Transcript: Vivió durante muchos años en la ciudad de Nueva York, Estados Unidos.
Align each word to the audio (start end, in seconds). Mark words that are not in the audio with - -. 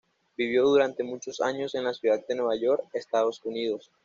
Vivió 0.35 0.63
durante 0.63 1.03
muchos 1.03 1.41
años 1.41 1.75
en 1.75 1.83
la 1.83 1.93
ciudad 1.93 2.25
de 2.27 2.33
Nueva 2.33 2.55
York, 2.55 2.81
Estados 2.91 3.39
Unidos. 3.45 3.91